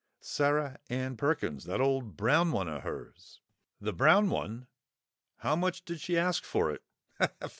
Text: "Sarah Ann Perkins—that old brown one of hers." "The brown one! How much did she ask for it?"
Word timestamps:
"Sarah 0.19 0.79
Ann 0.89 1.15
Perkins—that 1.15 1.79
old 1.79 2.17
brown 2.17 2.51
one 2.51 2.67
of 2.67 2.81
hers." 2.81 3.39
"The 3.79 3.93
brown 3.93 4.31
one! 4.31 4.65
How 5.37 5.55
much 5.55 5.85
did 5.85 6.01
she 6.01 6.17
ask 6.17 6.43
for 6.43 6.71
it?" 6.71 6.81